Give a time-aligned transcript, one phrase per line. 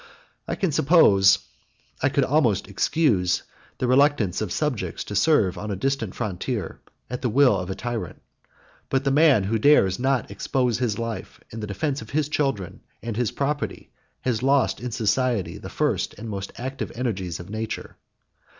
[0.47, 1.37] I can suppose,
[2.01, 3.43] I could almost excuse,
[3.77, 7.75] the reluctance of subjects to serve on a distant frontier, at the will of a
[7.75, 8.19] tyrant;
[8.89, 12.81] but the man who dares not expose his life in the defence of his children
[13.03, 13.91] and his property,
[14.21, 17.95] has lost in society the first and most active energies of nature.